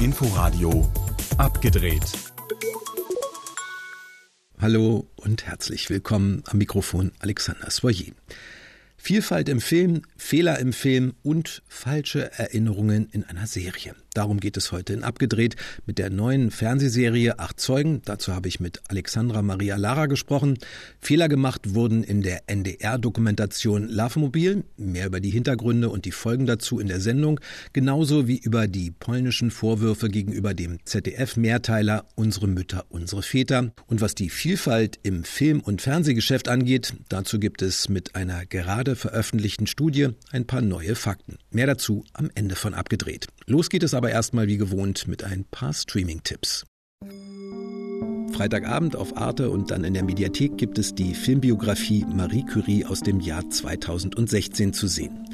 [0.00, 0.90] Inforadio
[1.36, 2.04] abgedreht.
[4.58, 8.12] Hallo und herzlich willkommen am Mikrofon Alexander Soyer.
[8.96, 13.94] Vielfalt im Film, Fehler im Film und falsche Erinnerungen in einer Serie.
[14.16, 18.00] Darum geht es heute in Abgedreht mit der neuen Fernsehserie Acht Zeugen.
[18.06, 20.56] Dazu habe ich mit Alexandra Maria Lara gesprochen.
[21.00, 24.64] Fehler gemacht wurden in der NDR-Dokumentation Larvemobil.
[24.78, 27.40] Mehr über die Hintergründe und die Folgen dazu in der Sendung.
[27.74, 33.74] Genauso wie über die polnischen Vorwürfe gegenüber dem ZDF-Mehrteiler Unsere Mütter, unsere Väter.
[33.86, 38.96] Und was die Vielfalt im Film- und Fernsehgeschäft angeht, dazu gibt es mit einer gerade
[38.96, 41.36] veröffentlichten Studie ein paar neue Fakten.
[41.50, 43.26] Mehr dazu am Ende von Abgedreht.
[43.44, 46.64] Los geht es aber erstmal wie gewohnt mit ein paar Streaming-Tipps.
[48.32, 53.00] Freitagabend auf Arte und dann in der Mediathek gibt es die Filmbiografie Marie Curie aus
[53.00, 55.26] dem Jahr 2016 zu sehen.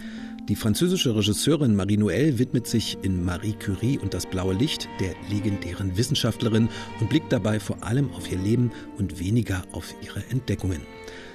[0.48, 5.14] Die französische Regisseurin Marie Noël widmet sich in Marie Curie und das blaue Licht der
[5.30, 6.68] legendären Wissenschaftlerin
[7.00, 10.80] und blickt dabei vor allem auf ihr Leben und weniger auf ihre Entdeckungen.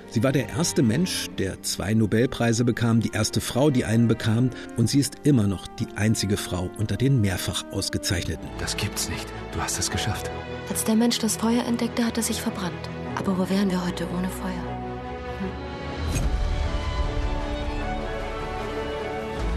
[0.10, 4.50] Sie war der erste Mensch, der zwei Nobelpreise bekam, die erste Frau, die einen bekam,
[4.78, 8.48] und sie ist immer noch die einzige Frau unter den mehrfach ausgezeichneten.
[8.60, 9.28] Das gibt's nicht.
[9.52, 10.32] Du hast es geschafft.
[10.70, 12.74] Als der Mensch das Feuer entdeckte, hat er sich verbrannt.
[13.16, 14.77] Aber wo wären wir heute ohne Feuer?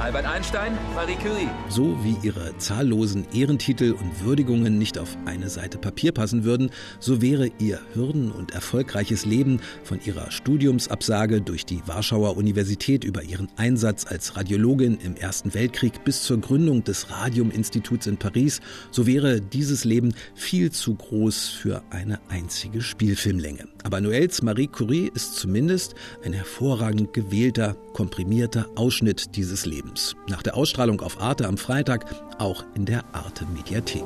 [0.01, 1.49] Albert Einstein, Marie Curie.
[1.69, 6.71] So wie ihre zahllosen Ehrentitel und Würdigungen nicht auf eine Seite Papier passen würden,
[7.01, 13.23] so wäre ihr Hürden- und erfolgreiches Leben von ihrer Studiumsabsage durch die Warschauer Universität über
[13.23, 19.07] ihren Einsatz als Radiologin im Ersten Weltkrieg bis zur Gründung des Radiuminstituts in Paris, so
[19.07, 23.69] wäre dieses Leben viel zu groß für eine einzige Spielfilmlänge.
[23.85, 29.90] Aber Noëls Marie Curie ist zumindest ein hervorragend gewählter, komprimierter Ausschnitt dieses Lebens.
[30.29, 32.07] Nach der Ausstrahlung auf Arte am Freitag
[32.39, 34.05] auch in der Arte Mediathek.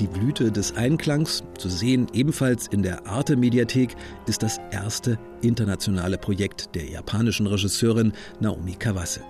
[0.00, 3.94] Die Blüte des Einklangs, zu sehen ebenfalls in der Arte Mediathek,
[4.26, 9.20] ist das erste internationale Projekt der japanischen Regisseurin Naomi Kawase.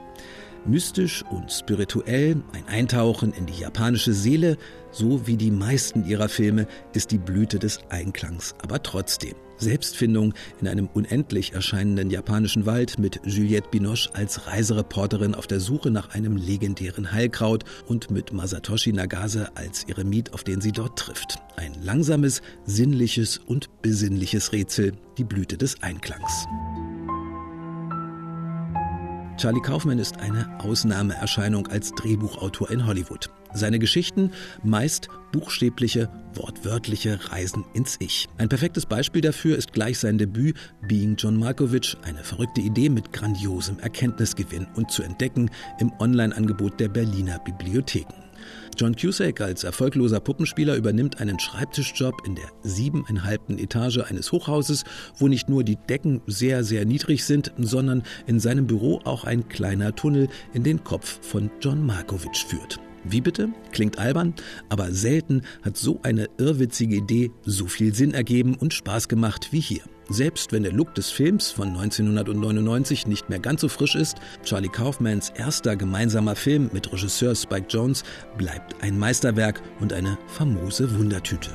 [0.67, 4.57] Mystisch und spirituell, ein Eintauchen in die japanische Seele,
[4.91, 9.35] so wie die meisten ihrer Filme, ist die Blüte des Einklangs aber trotzdem.
[9.59, 15.91] Selbstfindung in einem unendlich erscheinenden japanischen Wald mit Juliette Binoche als Reisereporterin auf der Suche
[15.91, 21.37] nach einem legendären Heilkraut und mit Masatoshi Nagase als Eremit, auf den sie dort trifft.
[21.57, 26.47] Ein langsames, sinnliches und besinnliches Rätsel, die Blüte des Einklangs.
[29.37, 33.31] Charlie Kaufman ist eine Ausnahmeerscheinung als Drehbuchautor in Hollywood.
[33.53, 34.31] Seine Geschichten
[34.62, 38.28] meist buchstäbliche, wortwörtliche Reisen ins Ich.
[38.39, 40.56] Ein perfektes Beispiel dafür ist gleich sein Debüt
[40.87, 46.89] Being John Malkovich, eine verrückte Idee mit grandiosem Erkenntnisgewinn und zu entdecken im Online-Angebot der
[46.89, 48.24] Berliner Bibliotheken.
[48.77, 54.84] John Cusack als erfolgloser Puppenspieler übernimmt einen Schreibtischjob in der siebeneinhalbten Etage eines Hochhauses,
[55.19, 59.49] wo nicht nur die Decken sehr, sehr niedrig sind, sondern in seinem Büro auch ein
[59.49, 62.81] kleiner Tunnel in den Kopf von John Markovich führt.
[63.05, 63.50] Wie bitte?
[63.72, 64.34] Klingt albern,
[64.71, 69.61] aber selten hat so eine irrwitzige Idee so viel Sinn ergeben und Spaß gemacht wie
[69.61, 69.82] hier.
[70.09, 74.69] Selbst wenn der Look des Films von 1999 nicht mehr ganz so frisch ist, Charlie
[74.69, 78.05] Kaufmans erster gemeinsamer Film mit Regisseur Spike Jones
[78.37, 81.51] bleibt ein Meisterwerk und eine famose Wundertüte.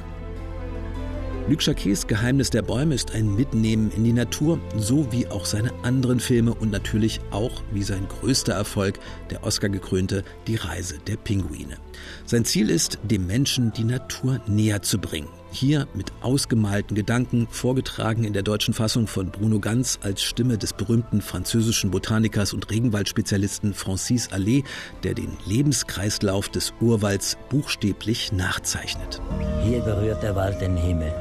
[1.48, 5.72] Luc Jacquets Geheimnis der Bäume ist ein Mitnehmen in die Natur, so wie auch seine
[5.84, 9.00] anderen Filme und natürlich auch wie sein größter Erfolg,
[9.32, 11.78] der Oscar-gekrönte Die Reise der Pinguine.
[12.26, 15.39] Sein Ziel ist, dem Menschen die Natur näher zu bringen.
[15.52, 20.74] Hier mit ausgemalten Gedanken, vorgetragen in der deutschen Fassung von Bruno Ganz als Stimme des
[20.74, 24.64] berühmten französischen Botanikers und Regenwaldspezialisten Francis Allais,
[25.04, 29.22] der den Lebenskreislauf des Urwalds buchstäblich nachzeichnet.
[29.64, 31.14] Hier berührt der Wald den Himmel.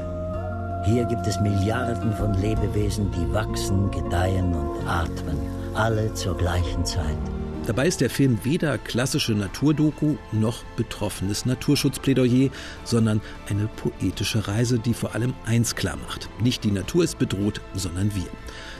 [0.85, 5.37] Hier gibt es Milliarden von Lebewesen, die wachsen, gedeihen und atmen,
[5.73, 7.17] alle zur gleichen Zeit.
[7.69, 12.49] Dabei ist der Film weder klassische Naturdoku noch betroffenes Naturschutzplädoyer,
[12.83, 16.29] sondern eine poetische Reise, die vor allem eins klar macht.
[16.41, 18.25] Nicht die Natur ist bedroht, sondern wir.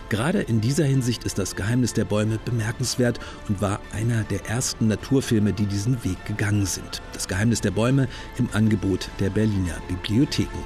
[0.10, 4.88] Gerade in dieser Hinsicht ist das Geheimnis der Bäume bemerkenswert und war einer der ersten
[4.88, 7.04] Naturfilme, die diesen Weg gegangen sind.
[7.14, 8.08] Das Geheimnis der Bäume
[8.40, 10.64] im Angebot der Berliner Bibliotheken.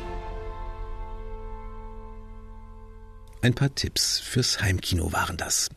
[3.42, 5.70] Ein paar Tipps fürs Heimkino waren das.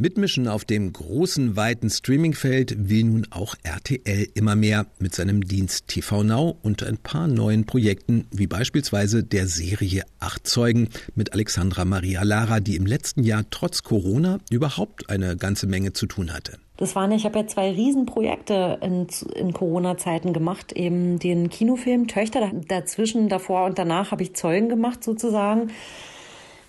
[0.00, 5.88] Mitmischen auf dem großen, weiten Streamingfeld will nun auch RTL immer mehr mit seinem Dienst
[5.88, 11.84] TV Now und ein paar neuen Projekten, wie beispielsweise der Serie Acht Zeugen mit Alexandra
[11.84, 16.58] Maria Lara, die im letzten Jahr trotz Corona überhaupt eine ganze Menge zu tun hatte.
[16.78, 22.50] Das waren, ich habe ja zwei Riesenprojekte in, in Corona-Zeiten gemacht, eben den Kinofilm Töchter,
[22.68, 25.72] dazwischen, davor und danach habe ich Zeugen gemacht sozusagen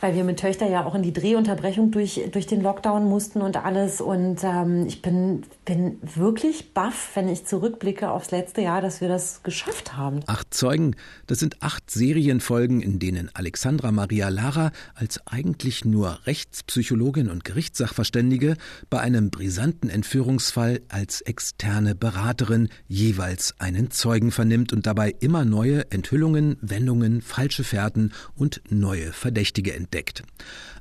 [0.01, 3.56] weil wir mit Töchter ja auch in die Drehunterbrechung durch, durch den Lockdown mussten und
[3.56, 4.01] alles.
[4.01, 9.07] Und ähm, ich bin, bin wirklich baff, wenn ich zurückblicke aufs letzte Jahr, dass wir
[9.07, 10.21] das geschafft haben.
[10.25, 10.95] Acht Zeugen,
[11.27, 18.56] das sind acht Serienfolgen, in denen Alexandra Maria Lara als eigentlich nur Rechtspsychologin und Gerichtssachverständige
[18.89, 25.92] bei einem brisanten Entführungsfall als externe Beraterin jeweils einen Zeugen vernimmt und dabei immer neue
[25.92, 30.23] Enthüllungen, Wendungen, falsche Fährten und neue Verdächtige entdeckt entdeckt.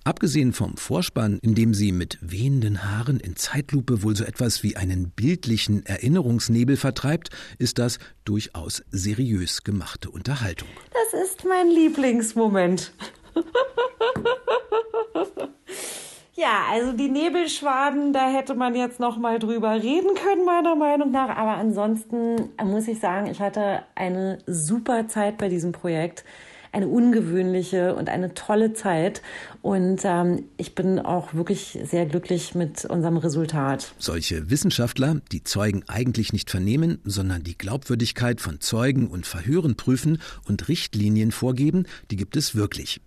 [0.04, 4.76] Abgesehen vom Vorspann, in dem sie mit wehenden Haaren in Zeitlupe wohl so etwas wie
[4.76, 7.28] einen bildlichen Erinnerungsnebel vertreibt,
[7.58, 10.68] ist das durchaus seriös gemachte Unterhaltung.
[10.92, 12.92] Das ist mein Lieblingsmoment.
[16.34, 21.10] Ja, also die Nebelschwaden, da hätte man jetzt noch mal drüber reden können, meiner Meinung
[21.10, 21.28] nach.
[21.28, 26.24] Aber ansonsten muss ich sagen, ich hatte eine super Zeit bei diesem Projekt
[26.72, 29.22] eine ungewöhnliche und eine tolle Zeit.
[29.62, 33.92] Und ähm, ich bin auch wirklich sehr glücklich mit unserem Resultat.
[33.98, 40.20] Solche Wissenschaftler, die Zeugen eigentlich nicht vernehmen, sondern die Glaubwürdigkeit von Zeugen und Verhören prüfen
[40.46, 43.00] und Richtlinien vorgeben, die gibt es wirklich.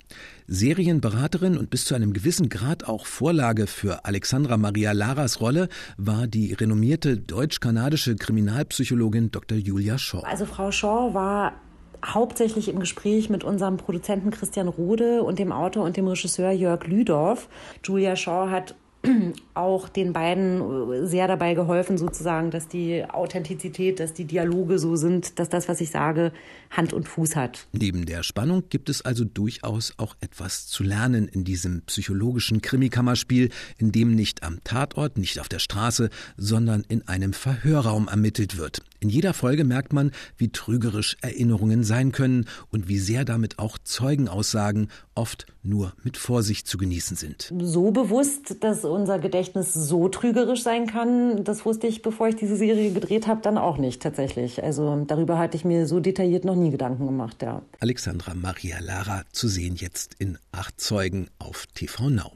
[0.47, 6.27] Serienberaterin und bis zu einem gewissen Grad auch Vorlage für Alexandra Maria Laras Rolle war
[6.27, 9.57] die renommierte deutsch-kanadische Kriminalpsychologin Dr.
[9.57, 10.23] Julia Shaw.
[10.25, 11.53] Also Frau Shaw war
[12.03, 16.85] hauptsächlich im Gespräch mit unserem Produzenten Christian Rode und dem Autor und dem Regisseur Jörg
[16.87, 17.47] Lüdorf.
[17.83, 18.75] Julia Shaw hat
[19.53, 25.39] auch den beiden sehr dabei geholfen, sozusagen, dass die Authentizität, dass die Dialoge so sind,
[25.39, 26.31] dass das, was ich sage,
[26.71, 27.67] Hand und Fuß hat.
[27.73, 33.49] Neben der Spannung gibt es also durchaus auch etwas zu lernen in diesem psychologischen Krimikammerspiel,
[33.77, 38.83] in dem nicht am Tatort, nicht auf der Straße, sondern in einem Verhörraum ermittelt wird.
[39.03, 43.77] In jeder Folge merkt man, wie trügerisch Erinnerungen sein können und wie sehr damit auch
[43.77, 47.53] Zeugenaussagen oft nur mit Vorsicht zu genießen sind.
[47.59, 52.55] So bewusst, dass unser Gedächtnis so trügerisch sein kann, das wusste ich, bevor ich diese
[52.55, 54.63] Serie gedreht habe, dann auch nicht tatsächlich.
[54.63, 57.61] Also darüber hatte ich mir so detailliert noch nie Gedanken gemacht, ja.
[57.81, 62.31] Alexandra Maria Lara zu sehen jetzt in Acht Zeugen auf TV Now.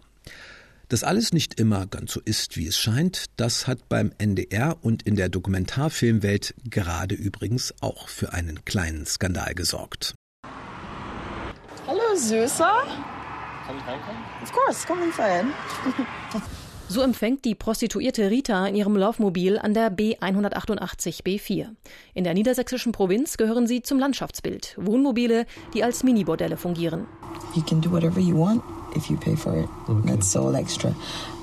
[0.89, 5.03] Dass alles nicht immer ganz so ist, wie es scheint, das hat beim NDR und
[5.03, 10.15] in der Dokumentarfilmwelt gerade übrigens auch für einen kleinen Skandal gesorgt.
[11.85, 12.83] Hallo Süßer.
[13.65, 14.21] Kann ich reinkommen?
[14.41, 15.47] Of course, come inside.
[16.89, 21.67] So empfängt die Prostituierte Rita in ihrem Laufmobil an der B188 B4.
[22.13, 24.73] In der niedersächsischen Provinz gehören sie zum Landschaftsbild.
[24.79, 27.05] Wohnmobile, die als Minibordelle fungieren.
[27.55, 28.63] You can do whatever you want
[28.97, 29.69] if you pay for it.
[29.87, 30.09] Okay.
[30.09, 30.93] That's all extra.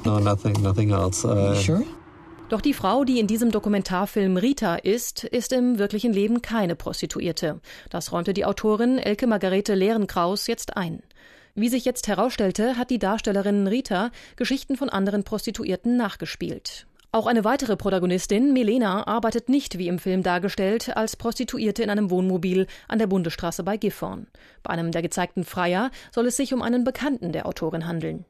[0.05, 1.25] No, nothing, nothing else.
[1.25, 1.85] Uh, sure?
[2.51, 7.61] Doch die Frau, die in diesem Dokumentarfilm Rita ist, ist im wirklichen Leben keine Prostituierte.
[7.89, 11.03] Das räumte die Autorin Elke Margarete Lehrenkraus jetzt ein.
[11.55, 16.87] Wie sich jetzt herausstellte, hat die Darstellerin Rita Geschichten von anderen Prostituierten nachgespielt.
[17.15, 22.11] Auch eine weitere Protagonistin, Milena, arbeitet nicht wie im Film dargestellt als Prostituierte in einem
[22.11, 24.27] Wohnmobil an der Bundesstraße bei Gifhorn.
[24.65, 28.25] Bei einem der gezeigten Freier soll es sich um einen Bekannten der Autorin handeln.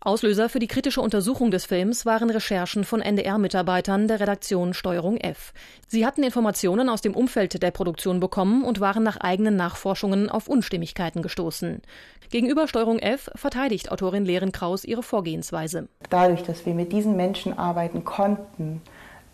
[0.00, 5.52] Auslöser für die kritische Untersuchung des Films waren Recherchen von NDR-Mitarbeitern der Redaktion Steuerung F.
[5.88, 10.46] Sie hatten Informationen aus dem Umfeld der Produktion bekommen und waren nach eigenen Nachforschungen auf
[10.46, 11.82] Unstimmigkeiten gestoßen.
[12.30, 15.88] Gegenüber Steuerung F verteidigt Autorin Lehren Kraus ihre Vorgehensweise.
[16.10, 18.80] Dadurch, dass wir mit diesen Menschen arbeiten konnten,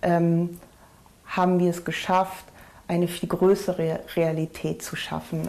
[0.00, 0.58] ähm,
[1.26, 2.46] haben wir es geschafft,
[2.88, 5.42] eine viel größere Realität zu schaffen.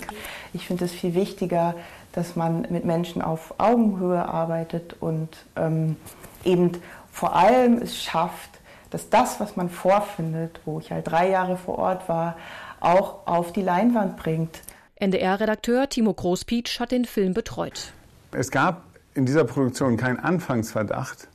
[0.53, 1.75] Ich finde es viel wichtiger,
[2.15, 5.97] dass man mit Menschen auf Augenhöhe arbeitet und ähm,
[6.43, 6.71] eben
[7.11, 8.49] vor allem es schafft,
[8.89, 12.37] dass das, was man vorfindet, wo ich halt drei Jahre vor Ort war,
[12.79, 14.61] auch auf die Leinwand bringt.
[14.95, 17.91] NDR-Redakteur Timo Großpietsch hat den Film betreut.
[18.31, 21.27] Es gab in dieser Produktion keinen Anfangsverdacht,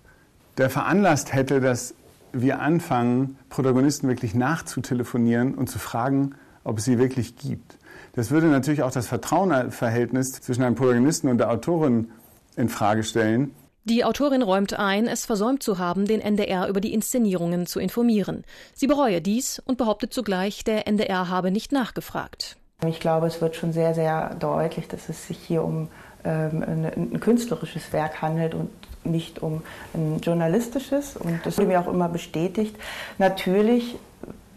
[0.57, 1.95] der veranlasst hätte, dass
[2.33, 7.77] wir anfangen, Protagonisten wirklich nachzutelefonieren und zu fragen, ob es sie wirklich gibt.
[8.15, 12.11] Das würde natürlich auch das Vertrauensverhältnis zwischen einem Protagonisten und der Autorin
[12.57, 13.55] in Frage stellen.
[13.85, 18.45] Die Autorin räumt ein, es versäumt zu haben, den NDR über die Inszenierungen zu informieren.
[18.75, 22.57] Sie bereue dies und behauptet zugleich, der NDR habe nicht nachgefragt.
[22.87, 25.89] Ich glaube, es wird schon sehr, sehr deutlich, dass es sich hier um
[26.25, 28.71] ähm, ein, ein künstlerisches Werk handelt und
[29.05, 29.63] nicht um
[29.95, 32.77] ein journalistisches und das wurde mir auch immer bestätigt.
[33.19, 33.97] Natürlich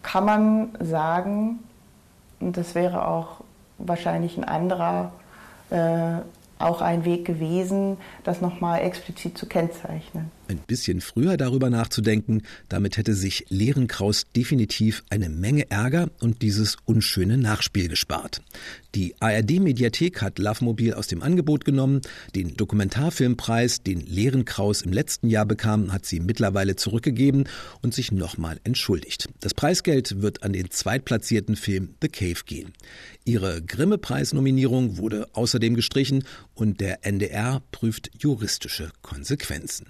[0.01, 1.59] kann man sagen,
[2.43, 3.41] und das wäre auch
[3.77, 5.11] wahrscheinlich ein anderer
[5.69, 6.21] äh,
[6.59, 10.31] auch ein Weg gewesen, das nochmal explizit zu kennzeichnen.
[10.53, 16.77] Ein bisschen früher darüber nachzudenken, damit hätte sich Lehrenkraus definitiv eine Menge Ärger und dieses
[16.85, 18.43] unschöne Nachspiel gespart.
[18.93, 22.01] Die ARD-Mediathek hat Lovemobil aus dem Angebot genommen.
[22.35, 27.45] Den Dokumentarfilmpreis, den Lehrenkraus im letzten Jahr bekam, hat sie mittlerweile zurückgegeben
[27.81, 29.29] und sich nochmal entschuldigt.
[29.39, 32.73] Das Preisgeld wird an den zweitplatzierten Film The Cave gehen.
[33.25, 39.87] Ihre Grimme-Preisnominierung wurde außerdem gestrichen und der NDR prüft juristische Konsequenzen.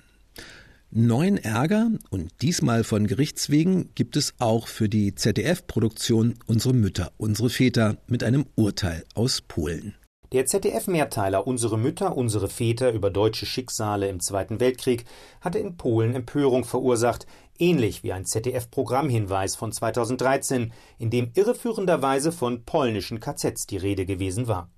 [0.96, 7.50] Neuen Ärger und diesmal von Gerichtswegen gibt es auch für die ZDF-Produktion Unsere Mütter, unsere
[7.50, 9.96] Väter mit einem Urteil aus Polen.
[10.34, 15.06] Der ZDF-Mehrteiler Unsere Mütter, unsere Väter über deutsche Schicksale im Zweiten Weltkrieg
[15.42, 17.26] hatte in Polen Empörung verursacht,
[17.58, 24.48] ähnlich wie ein ZDF-Programmhinweis von 2013, in dem irreführenderweise von polnischen KZs die Rede gewesen
[24.48, 24.70] war.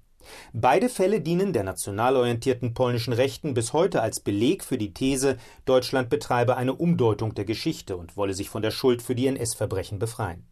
[0.54, 5.38] Beide Fälle dienen der national orientierten polnischen Rechten bis heute als Beleg für die These,
[5.66, 10.00] Deutschland betreibe eine Umdeutung der Geschichte und wolle sich von der Schuld für die NS-Verbrechen
[10.00, 10.46] befreien.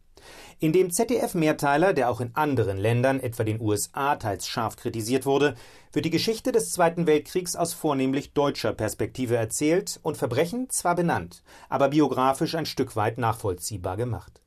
[0.60, 5.54] In dem ZDF-Mehrteiler, der auch in anderen Ländern, etwa den USA, teils scharf kritisiert wurde,
[5.92, 11.42] wird die Geschichte des Zweiten Weltkriegs aus vornehmlich deutscher Perspektive erzählt und Verbrechen zwar benannt,
[11.68, 14.43] aber biografisch ein Stück weit nachvollziehbar gemacht.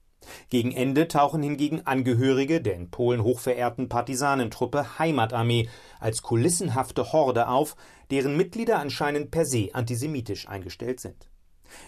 [0.49, 5.69] Gegen Ende tauchen hingegen Angehörige der in Polen hochverehrten Partisanentruppe Heimatarmee
[5.99, 7.75] als kulissenhafte Horde auf,
[8.11, 11.27] deren Mitglieder anscheinend per se antisemitisch eingestellt sind.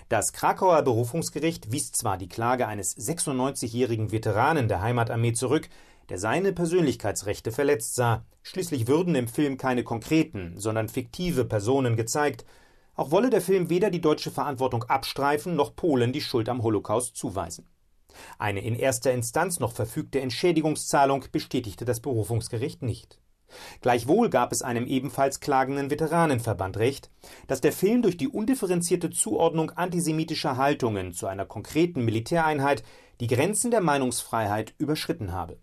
[0.10, 5.69] Das Krakauer Berufungsgericht wies zwar die Klage eines 96-jährigen Veteranen der Heimatarmee zurück,
[6.10, 8.25] der seine Persönlichkeitsrechte verletzt sah.
[8.41, 12.46] Schließlich würden im Film keine konkreten, sondern fiktive Personen gezeigt.
[12.96, 17.15] Auch wolle der Film weder die deutsche Verantwortung abstreifen noch Polen die Schuld am Holocaust
[17.15, 17.65] zuweisen.
[18.38, 23.20] Eine in erster Instanz noch verfügte Entschädigungszahlung bestätigte das Berufungsgericht nicht.
[23.82, 27.10] Gleichwohl gab es einem ebenfalls klagenden Veteranenverband Recht,
[27.48, 32.84] dass der Film durch die undifferenzierte Zuordnung antisemitischer Haltungen zu einer konkreten Militäreinheit
[33.20, 35.58] die Grenzen der Meinungsfreiheit überschritten habe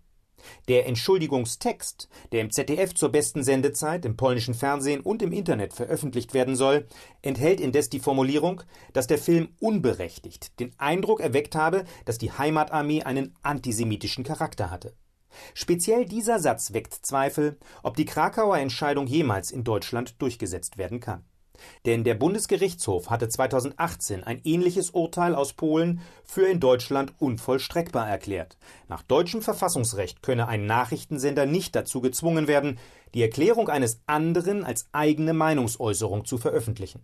[0.67, 6.33] der Entschuldigungstext, der im ZDF zur besten Sendezeit, im polnischen Fernsehen und im Internet veröffentlicht
[6.33, 6.87] werden soll,
[7.21, 8.61] enthält indes die Formulierung,
[8.93, 14.93] dass der Film unberechtigt den Eindruck erweckt habe, dass die Heimatarmee einen antisemitischen Charakter hatte.
[15.53, 21.23] Speziell dieser Satz weckt Zweifel, ob die Krakauer Entscheidung jemals in Deutschland durchgesetzt werden kann.
[21.85, 28.57] Denn der Bundesgerichtshof hatte 2018 ein ähnliches Urteil aus Polen für in Deutschland unvollstreckbar erklärt.
[28.87, 32.79] Nach deutschem Verfassungsrecht könne ein Nachrichtensender nicht dazu gezwungen werden,
[33.13, 37.01] die Erklärung eines anderen als eigene Meinungsäußerung zu veröffentlichen.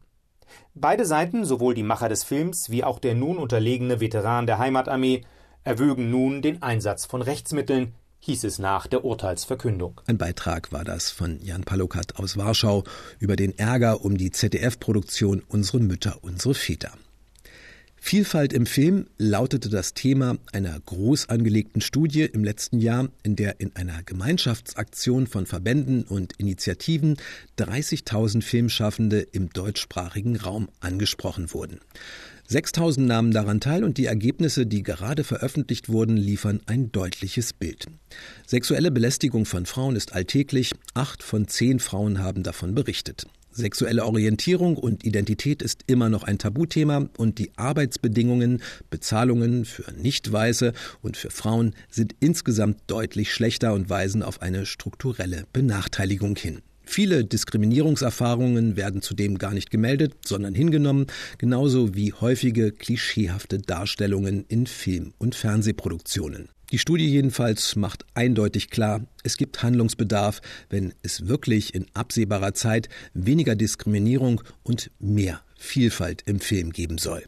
[0.76, 5.22] Beide Seiten, sowohl die Macher des Films wie auch der nun unterlegene Veteran der Heimatarmee,
[5.64, 10.00] erwögen nun den Einsatz von Rechtsmitteln, hieß es nach der Urteilsverkündung.
[10.08, 12.86] Ein Beitrag war das von Jan Palokat aus Warschau
[13.20, 16.94] über den Ärger um die ZDF-Produktion Unsere Mütter, unsere Väter.
[17.98, 23.60] Vielfalt im Film lautete das Thema einer groß angelegten Studie im letzten Jahr, in der
[23.60, 27.18] in einer Gemeinschaftsaktion von Verbänden und Initiativen
[27.58, 31.80] 30.000 Filmschaffende im deutschsprachigen Raum angesprochen wurden.
[32.48, 37.88] 6000 nahmen daran teil und die Ergebnisse, die gerade veröffentlicht wurden, liefern ein deutliches Bild.
[38.46, 40.74] Sexuelle Belästigung von Frauen ist alltäglich.
[40.94, 43.26] Acht von zehn Frauen haben davon berichtet.
[43.56, 50.74] Sexuelle Orientierung und Identität ist immer noch ein Tabuthema und die Arbeitsbedingungen, Bezahlungen für Nicht-Weiße
[51.02, 56.62] und für Frauen sind insgesamt deutlich schlechter und weisen auf eine strukturelle Benachteiligung hin.
[56.86, 64.68] Viele Diskriminierungserfahrungen werden zudem gar nicht gemeldet, sondern hingenommen, genauso wie häufige klischeehafte Darstellungen in
[64.68, 66.50] Film- und Fernsehproduktionen.
[66.72, 72.90] Die Studie jedenfalls macht eindeutig klar, es gibt Handlungsbedarf, wenn es wirklich in absehbarer Zeit
[73.14, 77.24] weniger Diskriminierung und mehr Vielfalt im Film geben soll.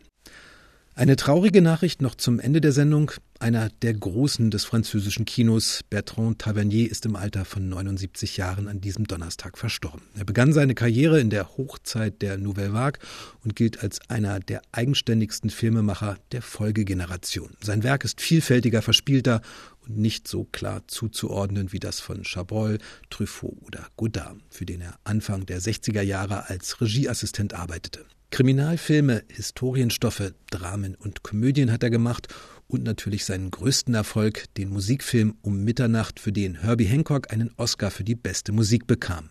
[0.95, 3.11] Eine traurige Nachricht noch zum Ende der Sendung.
[3.37, 8.79] Einer der Großen des französischen Kinos, Bertrand Tavernier, ist im Alter von 79 Jahren an
[8.79, 10.03] diesem Donnerstag verstorben.
[10.15, 13.01] Er begann seine Karriere in der Hochzeit der Nouvelle Vague
[13.43, 17.57] und gilt als einer der eigenständigsten Filmemacher der Folgegeneration.
[17.59, 19.41] Sein Werk ist vielfältiger, verspielter
[19.85, 22.77] und nicht so klar zuzuordnen wie das von Chabrol,
[23.09, 28.05] Truffaut oder Godard, für den er Anfang der 60er Jahre als Regieassistent arbeitete.
[28.31, 32.27] Kriminalfilme, Historienstoffe, Dramen und Komödien hat er gemacht
[32.67, 37.91] und natürlich seinen größten Erfolg, den Musikfilm Um Mitternacht, für den Herbie Hancock einen Oscar
[37.91, 39.29] für die beste Musik bekam.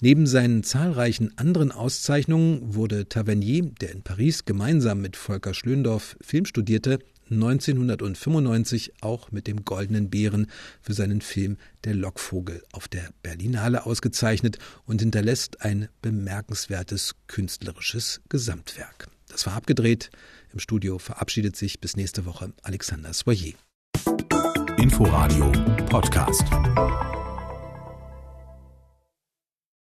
[0.00, 6.44] Neben seinen zahlreichen anderen Auszeichnungen wurde Tavernier, der in Paris gemeinsam mit Volker Schlöndorff Film
[6.44, 6.98] studierte,
[7.30, 10.48] 1995 auch mit dem Goldenen Bären
[10.82, 19.08] für seinen Film Der Lockvogel auf der Berlinale ausgezeichnet und hinterlässt ein bemerkenswertes künstlerisches Gesamtwerk.
[19.28, 20.10] Das war abgedreht.
[20.54, 23.54] Im Studio verabschiedet sich bis nächste Woche Alexander Soyer.
[24.76, 25.50] Inforadio
[25.86, 26.44] Podcast.